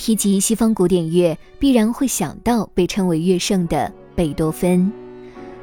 [0.00, 4.90] 提及西方古典乐，必然会想到被称为乐圣的贝多芬。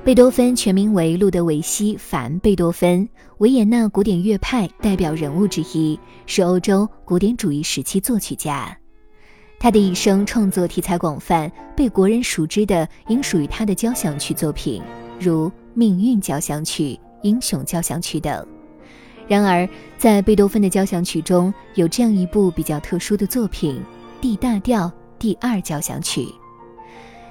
[0.04, 8.78] 贝多芬全名为路德维希·凡·贝多芬，维也纳古典乐派代表人物之一，是欧洲古典主义时期作曲家。
[9.58, 14.84] 他的一生创作题材广泛，被国人熟知的应属于他的交响曲作品，
[15.20, 16.84] 如《命运交响曲》
[17.24, 18.46] 《英雄交响曲》等。
[19.28, 23.82] 然而，在贝多芬的交响曲中有这样一部比较特殊的作品。
[24.20, 26.28] D 大调第二交响曲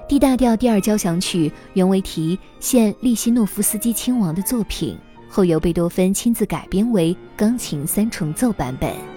[0.09, 4.97] ，D 大调第二交响曲原为题现利希诺夫斯基亲王的作品，
[5.29, 9.16] 后由贝多芬亲自改编为钢琴三重奏版本。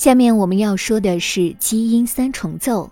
[0.00, 2.90] 下面我们要说的是基因三重奏。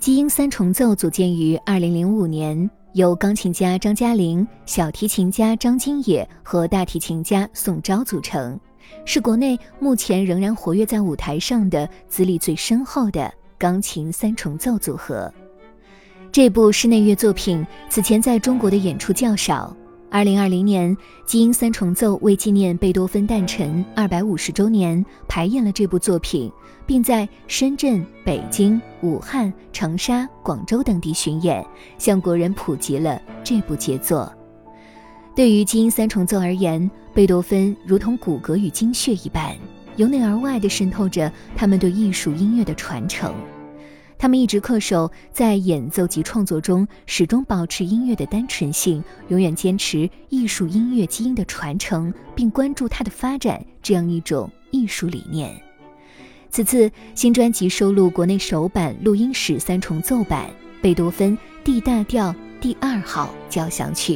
[0.00, 8.58] 基因三重奏组建于二零零五年，由钢琴家张嘉玲、小提琴家张金野和大提琴家宋钊组成，
[9.04, 15.30] 是国内目前仍然活跃在舞台上的资历最深厚的钢琴三重奏组合。
[16.32, 19.76] 这部室内乐作品此前在中国的演出较少。
[20.10, 20.96] 二零二零年，
[21.26, 26.50] 基因三重奏为纪念贝多芬诞辰二百五十周年，排演了这部作品，
[26.86, 31.64] 并在深圳、北京、武汉、长沙、广州等地巡演，
[31.98, 34.32] 向国人普及了这部杰作。
[35.36, 39.54] 对于基因三重奏而言，贝多芬如同骨骼与精血一般，
[39.96, 43.34] 由内而外地渗透着他们对艺术音乐的传承。
[44.18, 55.54] 他们一直恪守在演奏及创作中始终保持音乐的单纯性，永远坚持艺术音乐基因的传承，并关注它的发展这样一种艺术理念。
[56.50, 60.46] 此次新专辑收录国内首版录音室三重奏版
[60.82, 64.14] 《贝多芬 D 大调第二号交响曲》。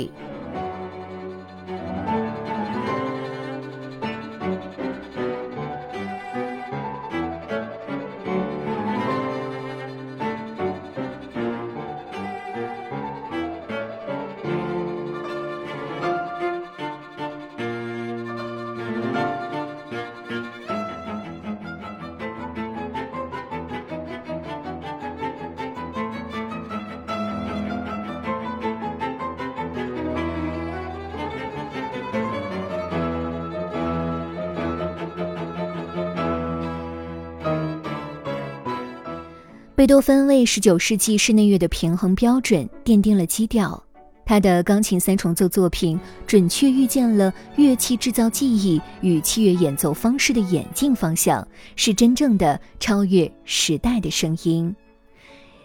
[39.82, 43.82] 贝多芬为19世纪室内乐的平衡标准奠定了基调，
[44.25, 51.44] 他的钢琴三重奏作品准确预见了乐器制造技艺与器乐演奏方式的演进方向，
[51.75, 54.72] 是真正的超越时代的声音。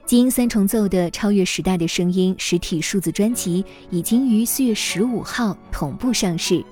[0.07, 6.65] 基因三重奏的超越时代的声音实体数字专辑已经于4月15号同步上市，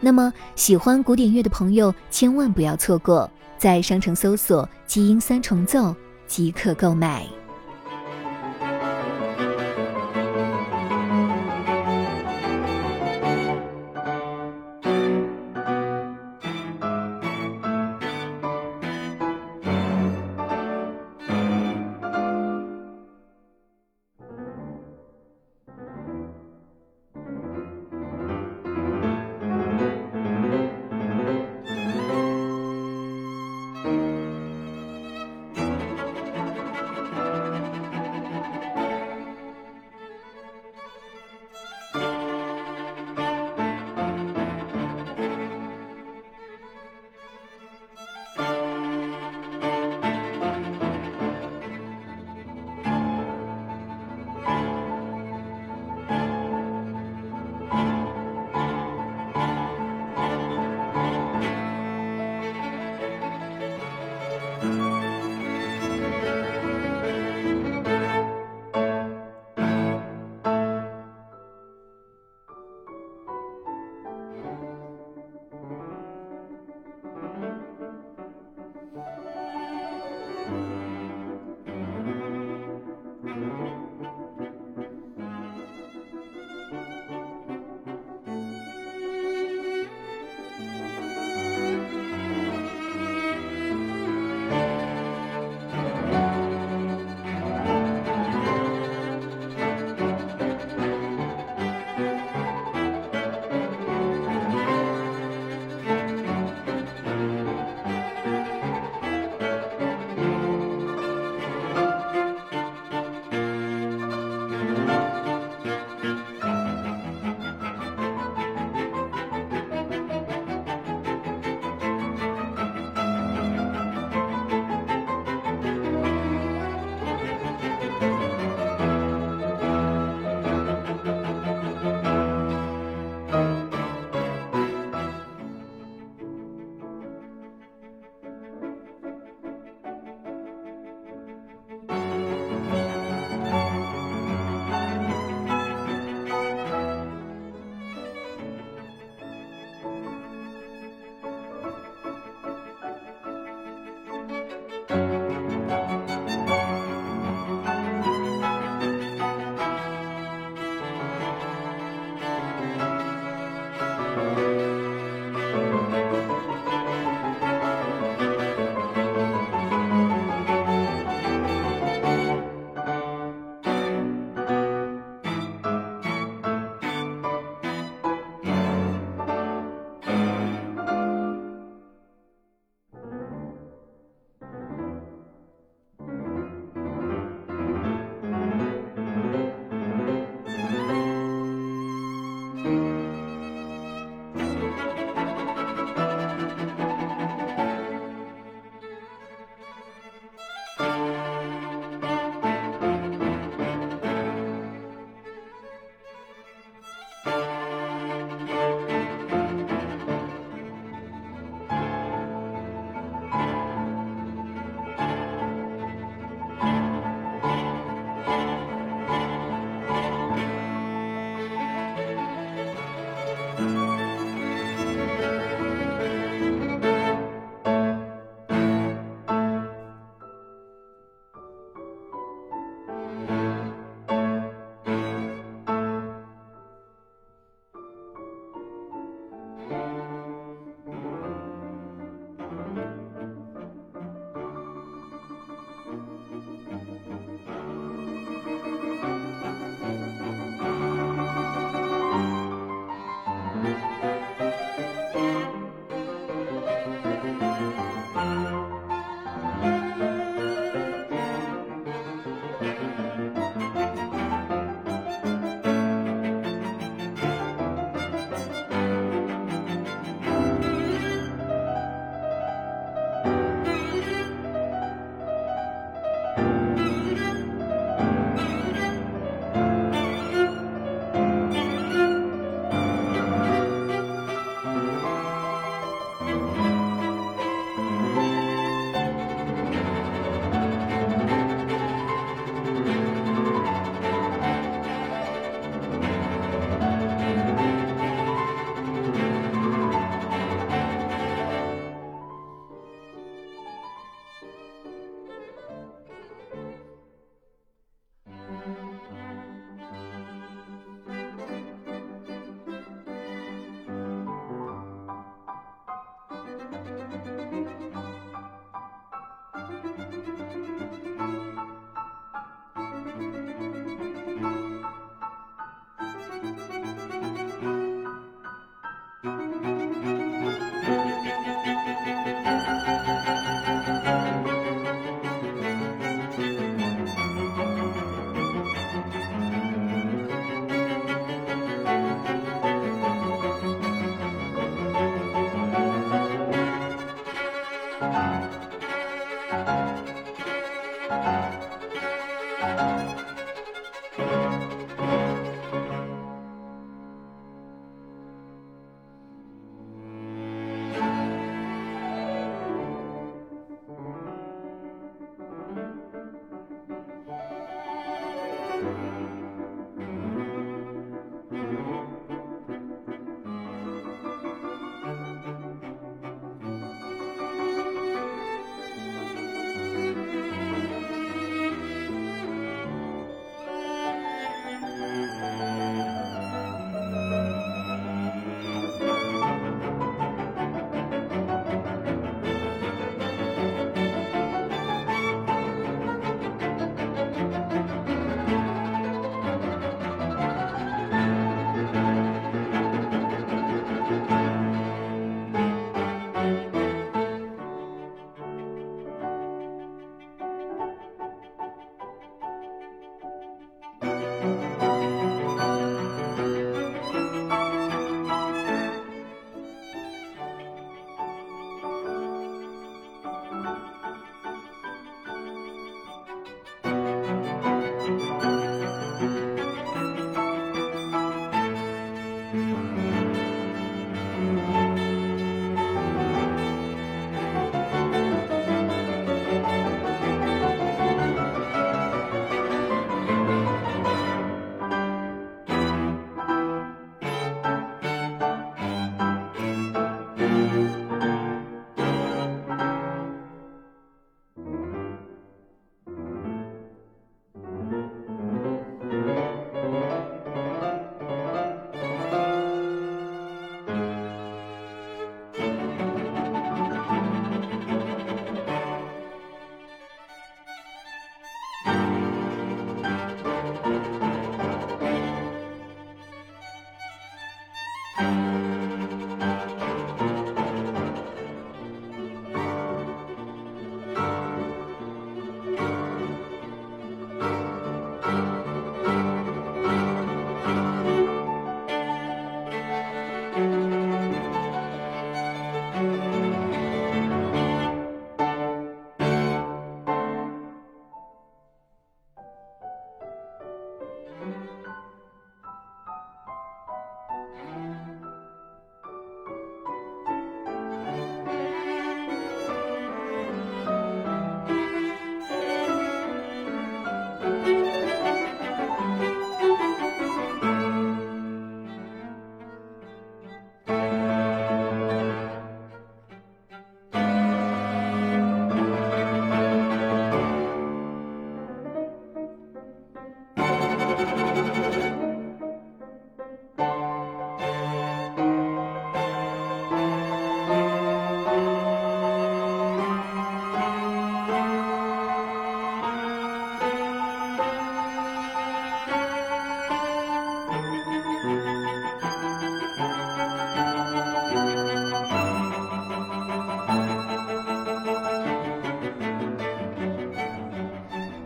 [0.00, 5.94] 那么喜欢古典乐的朋友千万不要错过，在商城搜索“基因三重奏”。
[6.26, 7.26] 即可购买。